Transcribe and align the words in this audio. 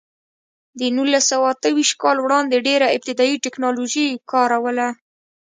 د 0.79 0.81
نولس 0.95 1.23
سوه 1.31 1.47
اته 1.53 1.67
ویشت 1.77 1.95
کال 2.03 2.17
وړاندې 2.21 2.65
ډېره 2.67 2.87
ابتدايي 2.95 3.37
ټکنالوژي 3.45 4.07
کار 4.31 4.49
وله. 4.65 4.87